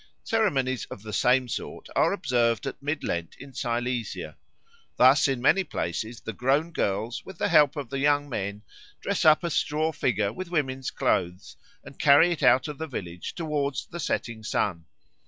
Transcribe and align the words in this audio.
Ceremonies 0.23 0.85
of 0.85 1.03
the 1.03 1.13
same 1.13 1.47
sort 1.47 1.87
are 1.95 2.11
observed 2.11 2.65
at 2.65 2.81
Mid 2.81 3.03
Lent 3.03 3.35
in 3.37 3.53
Silesia. 3.53 4.35
Thus 4.97 5.27
in 5.27 5.39
many 5.43 5.63
places 5.63 6.21
the 6.21 6.33
grown 6.33 6.71
girls 6.71 7.23
with 7.23 7.37
the 7.37 7.49
help 7.49 7.75
of 7.75 7.91
the 7.91 7.99
young 7.99 8.27
men 8.27 8.63
dress 8.99 9.25
up 9.25 9.43
a 9.43 9.51
straw 9.51 9.91
figure 9.91 10.33
with 10.33 10.49
women's 10.49 10.89
clothes 10.89 11.55
and 11.85 11.99
carry 11.99 12.31
it 12.31 12.41
out 12.41 12.67
of 12.67 12.79
the 12.79 12.87
village 12.87 13.35
towards 13.35 13.85
the 13.85 13.99
setting 13.99 14.41
sun. 14.43 14.85